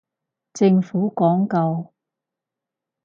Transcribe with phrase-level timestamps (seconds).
[0.53, 1.93] 政府廣告